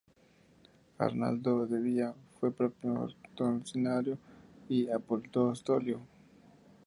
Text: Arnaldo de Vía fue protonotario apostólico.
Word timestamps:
Arnaldo 0.97 1.67
de 1.67 1.79
Vía 1.79 2.11
fue 2.39 2.49
protonotario 2.51 4.17
apostólico. 4.95 6.01